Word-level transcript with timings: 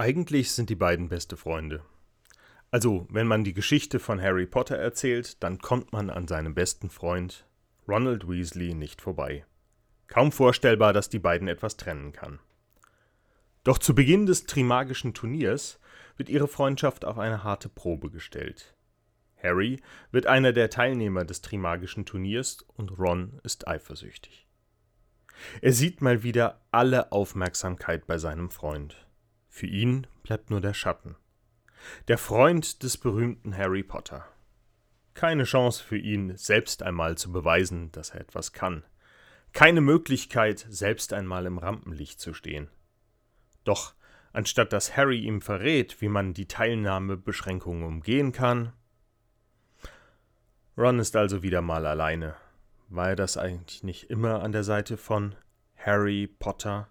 Eigentlich 0.00 0.52
sind 0.52 0.70
die 0.70 0.76
beiden 0.76 1.10
beste 1.10 1.36
Freunde. 1.36 1.82
Also, 2.70 3.06
wenn 3.10 3.26
man 3.26 3.44
die 3.44 3.52
Geschichte 3.52 3.98
von 3.98 4.18
Harry 4.18 4.46
Potter 4.46 4.78
erzählt, 4.78 5.42
dann 5.42 5.58
kommt 5.58 5.92
man 5.92 6.08
an 6.08 6.26
seinem 6.26 6.54
besten 6.54 6.88
Freund 6.88 7.46
Ronald 7.86 8.26
Weasley 8.26 8.72
nicht 8.72 9.02
vorbei. 9.02 9.44
Kaum 10.06 10.32
vorstellbar, 10.32 10.94
dass 10.94 11.10
die 11.10 11.18
beiden 11.18 11.48
etwas 11.48 11.76
trennen 11.76 12.12
kann. 12.14 12.38
Doch 13.62 13.76
zu 13.76 13.94
Beginn 13.94 14.24
des 14.24 14.46
Trimagischen 14.46 15.12
Turniers 15.12 15.78
wird 16.16 16.30
ihre 16.30 16.48
Freundschaft 16.48 17.04
auf 17.04 17.18
eine 17.18 17.44
harte 17.44 17.68
Probe 17.68 18.08
gestellt. 18.08 18.74
Harry 19.36 19.82
wird 20.12 20.26
einer 20.26 20.54
der 20.54 20.70
Teilnehmer 20.70 21.26
des 21.26 21.42
Trimagischen 21.42 22.06
Turniers 22.06 22.64
und 22.74 22.98
Ron 22.98 23.38
ist 23.42 23.68
eifersüchtig. 23.68 24.46
Er 25.60 25.74
sieht 25.74 26.00
mal 26.00 26.22
wieder 26.22 26.62
alle 26.70 27.12
Aufmerksamkeit 27.12 28.06
bei 28.06 28.16
seinem 28.16 28.48
Freund. 28.48 29.06
Für 29.60 29.66
ihn 29.66 30.06
bleibt 30.22 30.48
nur 30.48 30.62
der 30.62 30.72
Schatten. 30.72 31.16
Der 32.08 32.16
Freund 32.16 32.82
des 32.82 32.96
berühmten 32.96 33.54
Harry 33.54 33.82
Potter. 33.82 34.26
Keine 35.12 35.44
Chance 35.44 35.84
für 35.84 35.98
ihn, 35.98 36.34
selbst 36.38 36.82
einmal 36.82 37.18
zu 37.18 37.30
beweisen, 37.30 37.92
dass 37.92 38.08
er 38.08 38.22
etwas 38.22 38.54
kann. 38.54 38.84
Keine 39.52 39.82
Möglichkeit, 39.82 40.64
selbst 40.70 41.12
einmal 41.12 41.44
im 41.44 41.58
Rampenlicht 41.58 42.20
zu 42.20 42.32
stehen. 42.32 42.70
Doch 43.64 43.92
anstatt 44.32 44.72
dass 44.72 44.96
Harry 44.96 45.20
ihm 45.20 45.42
verrät, 45.42 46.00
wie 46.00 46.08
man 46.08 46.32
die 46.32 46.48
Teilnahmebeschränkungen 46.48 47.84
umgehen 47.84 48.32
kann. 48.32 48.72
Ron 50.74 50.98
ist 51.00 51.16
also 51.16 51.42
wieder 51.42 51.60
mal 51.60 51.84
alleine. 51.84 52.34
War 52.88 53.10
er 53.10 53.16
das 53.16 53.36
eigentlich 53.36 53.82
nicht 53.82 54.08
immer 54.08 54.42
an 54.42 54.52
der 54.52 54.64
Seite 54.64 54.96
von 54.96 55.34
Harry 55.76 56.28
Potter? 56.28 56.88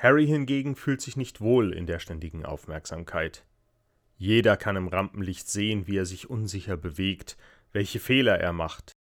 Harry 0.00 0.28
hingegen 0.28 0.76
fühlt 0.76 1.00
sich 1.00 1.16
nicht 1.16 1.40
wohl 1.40 1.72
in 1.72 1.86
der 1.86 1.98
ständigen 1.98 2.46
Aufmerksamkeit. 2.46 3.44
Jeder 4.16 4.56
kann 4.56 4.76
im 4.76 4.86
Rampenlicht 4.86 5.48
sehen, 5.48 5.88
wie 5.88 5.96
er 5.96 6.06
sich 6.06 6.30
unsicher 6.30 6.76
bewegt, 6.76 7.36
welche 7.72 7.98
Fehler 7.98 8.38
er 8.38 8.52
macht. 8.52 8.92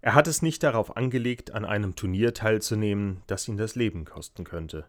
Er 0.00 0.14
hat 0.14 0.26
es 0.26 0.42
nicht 0.42 0.64
darauf 0.64 0.96
angelegt, 0.96 1.52
an 1.52 1.64
einem 1.64 1.94
Turnier 1.94 2.34
teilzunehmen, 2.34 3.22
das 3.28 3.46
ihn 3.46 3.56
das 3.56 3.76
Leben 3.76 4.04
kosten 4.04 4.44
könnte. 4.44 4.86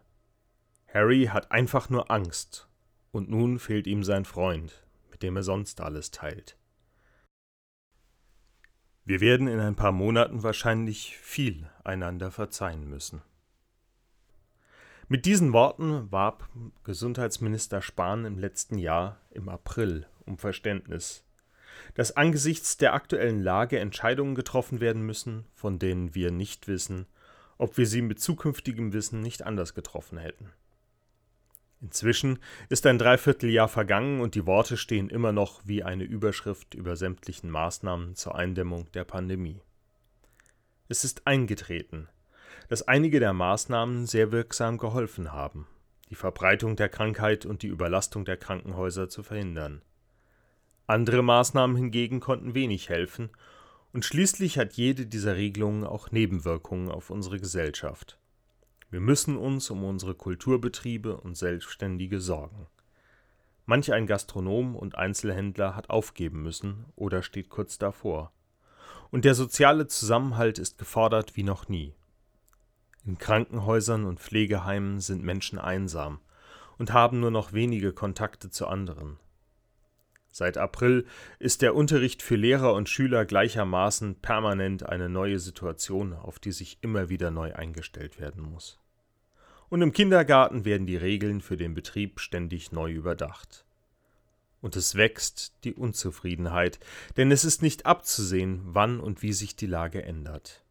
Harry 0.92 1.26
hat 1.32 1.52
einfach 1.52 1.90
nur 1.90 2.10
Angst, 2.10 2.68
und 3.12 3.30
nun 3.30 3.60
fehlt 3.60 3.86
ihm 3.86 4.02
sein 4.02 4.24
Freund, 4.24 4.84
mit 5.10 5.22
dem 5.22 5.36
er 5.36 5.42
sonst 5.44 5.80
alles 5.80 6.10
teilt. 6.10 6.58
Wir 9.04 9.20
werden 9.20 9.46
in 9.46 9.60
ein 9.60 9.76
paar 9.76 9.92
Monaten 9.92 10.42
wahrscheinlich 10.42 11.16
viel 11.16 11.70
einander 11.84 12.32
verzeihen 12.32 12.88
müssen. 12.88 13.22
Mit 15.08 15.24
diesen 15.24 15.52
Worten 15.52 16.10
warb 16.10 16.48
Gesundheitsminister 16.82 17.80
Spahn 17.80 18.24
im 18.24 18.40
letzten 18.40 18.76
Jahr 18.76 19.20
im 19.30 19.48
April 19.48 20.04
um 20.24 20.36
Verständnis, 20.36 21.24
dass 21.94 22.16
angesichts 22.16 22.76
der 22.76 22.92
aktuellen 22.92 23.40
Lage 23.40 23.78
Entscheidungen 23.78 24.34
getroffen 24.34 24.80
werden 24.80 25.02
müssen, 25.06 25.46
von 25.54 25.78
denen 25.78 26.16
wir 26.16 26.32
nicht 26.32 26.66
wissen, 26.66 27.06
ob 27.56 27.78
wir 27.78 27.86
sie 27.86 28.02
mit 28.02 28.18
zukünftigem 28.18 28.92
Wissen 28.92 29.20
nicht 29.20 29.44
anders 29.44 29.74
getroffen 29.74 30.18
hätten. 30.18 30.50
Inzwischen 31.80 32.40
ist 32.68 32.84
ein 32.84 32.98
Dreivierteljahr 32.98 33.68
vergangen 33.68 34.20
und 34.20 34.34
die 34.34 34.44
Worte 34.44 34.76
stehen 34.76 35.08
immer 35.08 35.30
noch 35.30 35.60
wie 35.64 35.84
eine 35.84 36.02
Überschrift 36.02 36.74
über 36.74 36.96
sämtlichen 36.96 37.48
Maßnahmen 37.48 38.16
zur 38.16 38.34
Eindämmung 38.34 38.90
der 38.90 39.04
Pandemie. 39.04 39.60
Es 40.88 41.04
ist 41.04 41.28
eingetreten, 41.28 42.08
dass 42.68 42.86
einige 42.86 43.20
der 43.20 43.32
Maßnahmen 43.32 44.06
sehr 44.06 44.32
wirksam 44.32 44.78
geholfen 44.78 45.32
haben, 45.32 45.66
die 46.10 46.14
Verbreitung 46.14 46.76
der 46.76 46.88
Krankheit 46.88 47.46
und 47.46 47.62
die 47.62 47.68
Überlastung 47.68 48.24
der 48.24 48.36
Krankenhäuser 48.36 49.08
zu 49.08 49.22
verhindern. 49.22 49.82
Andere 50.86 51.22
Maßnahmen 51.22 51.76
hingegen 51.76 52.20
konnten 52.20 52.54
wenig 52.54 52.88
helfen, 52.88 53.30
und 53.92 54.04
schließlich 54.04 54.58
hat 54.58 54.74
jede 54.74 55.06
dieser 55.06 55.36
Regelungen 55.36 55.84
auch 55.84 56.10
Nebenwirkungen 56.10 56.90
auf 56.90 57.08
unsere 57.08 57.40
Gesellschaft. 57.40 58.18
Wir 58.90 59.00
müssen 59.00 59.36
uns 59.36 59.70
um 59.70 59.84
unsere 59.84 60.14
Kulturbetriebe 60.14 61.16
und 61.16 61.36
Selbstständige 61.36 62.20
sorgen. 62.20 62.66
Manch 63.64 63.92
ein 63.92 64.06
Gastronom 64.06 64.76
und 64.76 64.96
Einzelhändler 64.96 65.74
hat 65.74 65.90
aufgeben 65.90 66.42
müssen 66.42 66.84
oder 66.94 67.22
steht 67.22 67.48
kurz 67.48 67.78
davor. 67.78 68.32
Und 69.10 69.24
der 69.24 69.34
soziale 69.34 69.88
Zusammenhalt 69.88 70.58
ist 70.58 70.78
gefordert 70.78 71.34
wie 71.34 71.42
noch 71.42 71.68
nie. 71.68 71.94
In 73.06 73.18
Krankenhäusern 73.18 74.04
und 74.04 74.18
Pflegeheimen 74.18 74.98
sind 74.98 75.22
Menschen 75.22 75.60
einsam 75.60 76.18
und 76.76 76.92
haben 76.92 77.20
nur 77.20 77.30
noch 77.30 77.52
wenige 77.52 77.92
Kontakte 77.92 78.50
zu 78.50 78.66
anderen. 78.66 79.18
Seit 80.28 80.58
April 80.58 81.06
ist 81.38 81.62
der 81.62 81.76
Unterricht 81.76 82.20
für 82.20 82.34
Lehrer 82.34 82.74
und 82.74 82.88
Schüler 82.88 83.24
gleichermaßen 83.24 84.16
permanent 84.16 84.84
eine 84.84 85.08
neue 85.08 85.38
Situation, 85.38 86.12
auf 86.12 86.40
die 86.40 86.50
sich 86.52 86.78
immer 86.82 87.08
wieder 87.08 87.30
neu 87.30 87.54
eingestellt 87.54 88.20
werden 88.20 88.42
muss. 88.42 88.80
Und 89.68 89.82
im 89.82 89.92
Kindergarten 89.92 90.64
werden 90.64 90.86
die 90.86 90.96
Regeln 90.96 91.40
für 91.40 91.56
den 91.56 91.74
Betrieb 91.74 92.18
ständig 92.18 92.72
neu 92.72 92.92
überdacht. 92.92 93.64
Und 94.60 94.74
es 94.74 94.96
wächst 94.96 95.54
die 95.64 95.74
Unzufriedenheit, 95.74 96.80
denn 97.16 97.30
es 97.30 97.44
ist 97.44 97.62
nicht 97.62 97.86
abzusehen, 97.86 98.62
wann 98.64 98.98
und 98.98 99.22
wie 99.22 99.32
sich 99.32 99.54
die 99.54 99.66
Lage 99.66 100.02
ändert. 100.02 100.65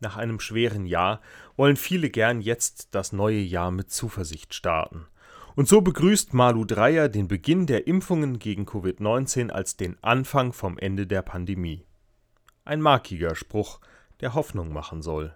Nach 0.00 0.16
einem 0.16 0.40
schweren 0.40 0.86
Jahr 0.86 1.20
wollen 1.56 1.76
viele 1.76 2.10
gern 2.10 2.40
jetzt 2.40 2.88
das 2.94 3.12
neue 3.12 3.40
Jahr 3.40 3.70
mit 3.70 3.90
Zuversicht 3.90 4.54
starten. 4.54 5.06
Und 5.54 5.68
so 5.68 5.80
begrüßt 5.80 6.34
Malu 6.34 6.66
Dreyer 6.66 7.08
den 7.08 7.28
Beginn 7.28 7.66
der 7.66 7.86
Impfungen 7.86 8.38
gegen 8.38 8.66
Covid-19 8.66 9.48
als 9.48 9.76
den 9.76 9.96
Anfang 10.02 10.52
vom 10.52 10.76
Ende 10.76 11.06
der 11.06 11.22
Pandemie. 11.22 11.86
Ein 12.66 12.82
markiger 12.82 13.34
Spruch, 13.34 13.80
der 14.20 14.34
Hoffnung 14.34 14.70
machen 14.72 15.00
soll. 15.00 15.34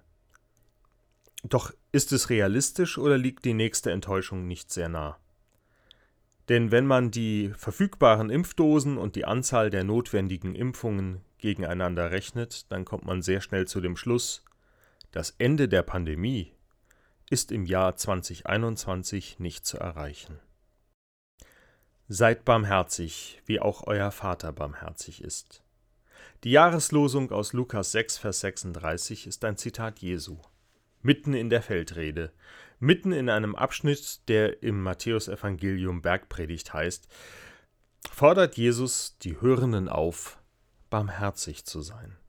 Doch 1.43 1.73
ist 1.91 2.13
es 2.13 2.29
realistisch 2.29 2.99
oder 2.99 3.17
liegt 3.17 3.47
die 3.47 3.55
nächste 3.55 3.93
Enttäuschung 3.93 4.47
nicht 4.47 4.71
sehr 4.71 4.91
nah? 4.91 5.17
Denn 6.51 6.71
wenn 6.71 6.87
man 6.87 7.11
die 7.11 7.53
verfügbaren 7.57 8.29
Impfdosen 8.29 8.99
und 8.99 9.17
die 9.17 9.25
Anzahl 9.25 9.71
der 9.71 9.85
notwendigen 9.85 10.55
Impfungen 10.55 11.21
gegeneinander 11.39 12.11
rechnet, 12.11 12.71
dann 12.71 12.85
kommt 12.85 13.07
man 13.07 13.23
sehr 13.23 13.41
schnell 13.41 13.67
zu 13.67 13.81
dem 13.81 13.97
Schluss, 13.97 14.45
das 15.13 15.35
Ende 15.39 15.69
der 15.69 15.83
Pandemie 15.83 16.53
ist 17.31 17.53
im 17.53 17.65
Jahr 17.65 17.97
2021 17.97 19.39
nicht 19.39 19.67
zu 19.67 19.79
erreichen. 19.79 20.39
Seid 22.09 22.45
barmherzig, 22.45 23.41
wie 23.47 23.61
auch 23.61 23.87
euer 23.87 24.11
Vater 24.11 24.53
barmherzig 24.53 25.23
ist. 25.23 25.63
Die 26.45 26.51
Jahreslosung 26.51 27.31
aus 27.31 27.53
Lukas 27.53 27.93
6, 27.93 28.19
Vers 28.19 28.41
36 28.41 29.27
ist 29.27 29.45
ein 29.45 29.57
Zitat 29.57 30.01
Jesu. 30.01 30.39
Mitten 31.03 31.35
in 31.35 31.51
der 31.51 31.63
Feldrede, 31.63 32.33
mitten 32.79 33.13
in 33.13 33.31
einem 33.31 33.55
Abschnitt, 33.55 34.29
der 34.29 34.63
im 34.63 34.83
Matthäusevangelium 34.83 36.03
Bergpredigt 36.03 36.75
heißt, 36.75 37.09
fordert 38.11 38.57
Jesus 38.57 39.19
die 39.19 39.41
Hörenden 39.41 39.89
auf, 39.89 40.39
barmherzig 40.89 41.65
zu 41.65 41.81
sein. 41.81 42.20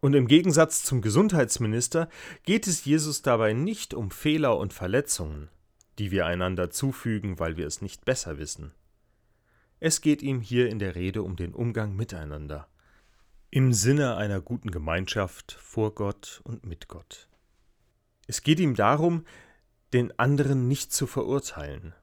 Und 0.00 0.14
im 0.14 0.28
Gegensatz 0.28 0.84
zum 0.84 1.02
Gesundheitsminister 1.02 2.08
geht 2.44 2.66
es 2.66 2.84
Jesus 2.84 3.22
dabei 3.22 3.52
nicht 3.52 3.94
um 3.94 4.10
Fehler 4.10 4.56
und 4.56 4.72
Verletzungen, 4.72 5.48
die 5.98 6.10
wir 6.10 6.26
einander 6.26 6.70
zufügen, 6.70 7.38
weil 7.38 7.56
wir 7.56 7.66
es 7.66 7.82
nicht 7.82 8.04
besser 8.04 8.38
wissen. 8.38 8.72
Es 9.80 10.00
geht 10.00 10.22
ihm 10.22 10.40
hier 10.40 10.68
in 10.68 10.78
der 10.78 10.94
Rede 10.94 11.22
um 11.22 11.36
den 11.36 11.54
Umgang 11.54 11.96
miteinander, 11.96 12.68
im 13.50 13.72
Sinne 13.72 14.16
einer 14.16 14.40
guten 14.40 14.70
Gemeinschaft 14.70 15.52
vor 15.52 15.94
Gott 15.94 16.40
und 16.44 16.66
mit 16.66 16.88
Gott. 16.88 17.28
Es 18.26 18.42
geht 18.42 18.60
ihm 18.60 18.74
darum, 18.74 19.24
den 19.92 20.16
anderen 20.18 20.68
nicht 20.68 20.92
zu 20.92 21.06
verurteilen. 21.06 21.94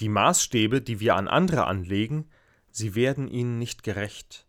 Die 0.00 0.08
Maßstäbe, 0.08 0.82
die 0.82 1.00
wir 1.00 1.16
an 1.16 1.26
andere 1.26 1.66
anlegen, 1.66 2.28
sie 2.70 2.94
werden 2.94 3.28
ihnen 3.28 3.58
nicht 3.58 3.82
gerecht. 3.82 4.46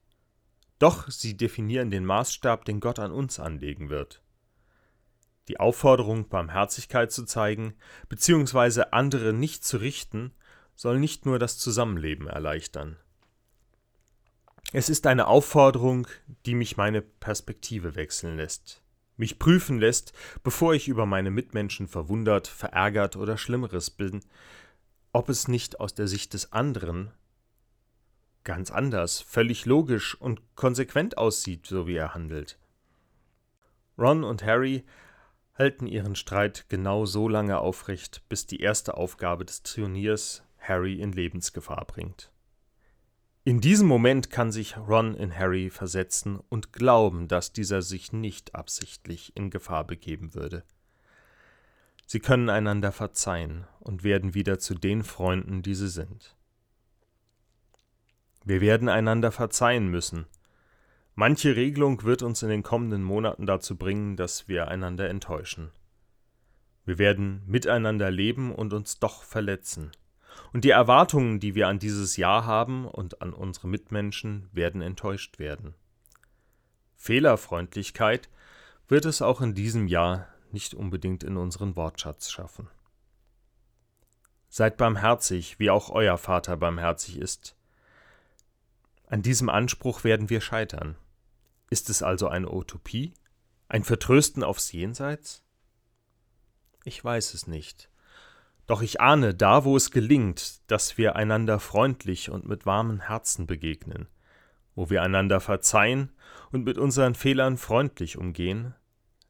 Doch 0.79 1.09
sie 1.09 1.37
definieren 1.37 1.89
den 1.89 2.05
Maßstab, 2.05 2.65
den 2.65 2.79
Gott 2.79 2.99
an 2.99 3.11
uns 3.11 3.39
anlegen 3.39 3.89
wird. 3.89 4.21
Die 5.47 5.59
Aufforderung, 5.59 6.27
Barmherzigkeit 6.27 7.11
zu 7.11 7.23
zeigen, 7.25 7.75
beziehungsweise 8.09 8.93
andere 8.93 9.31
nicht 9.31 9.63
zu 9.63 9.77
richten, 9.77 10.33
soll 10.75 10.99
nicht 10.99 11.25
nur 11.25 11.39
das 11.39 11.57
Zusammenleben 11.57 12.27
erleichtern. 12.27 12.97
Es 14.73 14.89
ist 14.89 15.07
eine 15.07 15.27
Aufforderung, 15.27 16.07
die 16.45 16.55
mich 16.55 16.75
meine 16.75 17.01
Perspektive 17.01 17.95
wechseln 17.95 18.35
lässt, 18.35 18.81
mich 19.15 19.39
prüfen 19.39 19.79
lässt, 19.79 20.11
bevor 20.43 20.73
ich 20.73 20.87
über 20.87 21.05
meine 21.05 21.31
Mitmenschen 21.31 21.87
verwundert, 21.87 22.47
verärgert 22.47 23.15
oder 23.15 23.37
Schlimmeres 23.37 23.89
bin, 23.89 24.21
ob 25.13 25.29
es 25.29 25.47
nicht 25.47 25.79
aus 25.79 25.93
der 25.93 26.07
Sicht 26.07 26.33
des 26.33 26.51
anderen 26.51 27.11
ganz 28.45 28.71
anders, 28.71 29.19
völlig 29.19 29.65
logisch 29.65 30.15
und 30.15 30.41
konsequent 30.55 31.17
aussieht, 31.17 31.67
so 31.67 31.87
wie 31.87 31.95
er 31.95 32.13
handelt. 32.13 32.57
Ron 33.97 34.23
und 34.23 34.43
Harry 34.43 34.85
halten 35.57 35.87
ihren 35.87 36.15
Streit 36.15 36.65
genau 36.69 37.05
so 37.05 37.27
lange 37.27 37.59
aufrecht, 37.59 38.23
bis 38.29 38.45
die 38.45 38.61
erste 38.61 38.95
Aufgabe 38.95 39.45
des 39.45 39.63
Turniers 39.63 40.43
Harry 40.59 41.01
in 41.01 41.11
Lebensgefahr 41.11 41.85
bringt. 41.85 42.31
In 43.43 43.61
diesem 43.61 43.87
Moment 43.87 44.31
kann 44.31 44.51
sich 44.51 44.75
Ron 44.75 45.13
in 45.13 45.37
Harry 45.37 45.69
versetzen 45.69 46.39
und 46.49 46.73
glauben, 46.73 47.27
dass 47.27 47.53
dieser 47.53 47.83
sich 47.83 48.11
nicht 48.11 48.55
absichtlich 48.55 49.35
in 49.35 49.51
Gefahr 49.51 49.85
begeben 49.85 50.33
würde. 50.33 50.63
Sie 52.07 52.19
können 52.19 52.49
einander 52.49 52.91
verzeihen 52.91 53.67
und 53.79 54.03
werden 54.03 54.33
wieder 54.33 54.59
zu 54.59 54.73
den 54.73 55.03
Freunden, 55.03 55.61
die 55.61 55.75
sie 55.75 55.89
sind. 55.89 56.35
Wir 58.45 58.61
werden 58.61 58.89
einander 58.89 59.31
verzeihen 59.31 59.87
müssen. 59.87 60.27
Manche 61.15 61.55
Regelung 61.55 62.03
wird 62.03 62.21
uns 62.21 62.43
in 62.43 62.49
den 62.49 62.61
kommenden 62.61 63.03
Monaten 63.03 63.47
dazu 63.47 63.75
bringen, 63.75 64.17
dass 64.17 64.47
wir 64.47 64.67
einander 64.67 65.09
enttäuschen. 65.09 65.71
Wir 66.85 66.99
werden 66.99 67.41
miteinander 67.47 68.11
leben 68.11 68.53
und 68.53 68.71
uns 68.71 68.99
doch 68.99 69.23
verletzen. 69.23 69.91
Und 70.53 70.63
die 70.63 70.69
Erwartungen, 70.69 71.39
die 71.39 71.55
wir 71.55 71.67
an 71.67 71.79
dieses 71.79 72.17
Jahr 72.17 72.45
haben 72.45 72.87
und 72.87 73.21
an 73.23 73.33
unsere 73.33 73.67
Mitmenschen, 73.67 74.47
werden 74.51 74.81
enttäuscht 74.81 75.39
werden. 75.39 75.73
Fehlerfreundlichkeit 76.95 78.29
wird 78.87 79.05
es 79.05 79.23
auch 79.23 79.41
in 79.41 79.55
diesem 79.55 79.87
Jahr 79.87 80.27
nicht 80.51 80.75
unbedingt 80.75 81.23
in 81.23 81.37
unseren 81.37 81.75
Wortschatz 81.75 82.29
schaffen. 82.29 82.67
Seid 84.49 84.77
barmherzig, 84.77 85.57
wie 85.57 85.71
auch 85.71 85.89
euer 85.89 86.17
Vater 86.19 86.57
barmherzig 86.57 87.17
ist. 87.17 87.55
An 89.07 89.21
diesem 89.21 89.49
Anspruch 89.49 90.03
werden 90.03 90.29
wir 90.29 90.41
scheitern. 90.41 90.95
Ist 91.69 91.89
es 91.89 92.01
also 92.01 92.27
eine 92.27 92.51
Utopie? 92.51 93.13
Ein 93.67 93.83
Vertrösten 93.83 94.43
aufs 94.43 94.71
Jenseits? 94.71 95.43
Ich 96.83 97.03
weiß 97.03 97.33
es 97.33 97.47
nicht. 97.47 97.89
Doch 98.67 98.81
ich 98.81 99.01
ahne, 99.01 99.35
da 99.35 99.63
wo 99.63 99.75
es 99.75 99.91
gelingt, 99.91 100.71
dass 100.71 100.97
wir 100.97 101.15
einander 101.15 101.59
freundlich 101.59 102.29
und 102.31 102.47
mit 102.47 102.65
warmen 102.65 103.01
Herzen 103.01 103.45
begegnen, 103.45 104.07
wo 104.73 104.89
wir 104.89 105.03
einander 105.03 105.39
verzeihen 105.39 106.11
und 106.51 106.63
mit 106.63 106.77
unseren 106.77 107.13
Fehlern 107.13 107.57
freundlich 107.57 108.17
umgehen, 108.17 108.73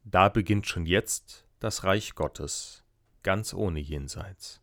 da 0.04 0.28
beginnt 0.28 0.66
schon 0.66 0.86
jetzt 0.86 1.46
das 1.58 1.84
Reich 1.84 2.14
Gottes, 2.14 2.84
ganz 3.22 3.52
ohne 3.52 3.80
Jenseits. 3.80 4.62